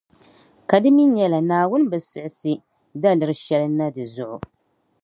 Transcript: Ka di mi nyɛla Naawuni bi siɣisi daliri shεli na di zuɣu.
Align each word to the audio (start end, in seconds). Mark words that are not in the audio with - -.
Ka 0.69 0.77
di 0.83 0.89
mi 0.95 1.03
nyɛla 1.15 1.39
Naawuni 1.49 1.89
bi 1.91 1.97
siɣisi 2.09 2.53
daliri 3.01 3.35
shεli 3.43 3.67
na 3.77 3.87
di 3.95 4.03
zuɣu. 4.15 4.37